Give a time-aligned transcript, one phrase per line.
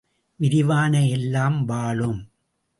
[0.39, 2.21] விரிவன எல்லாம் வாழும்.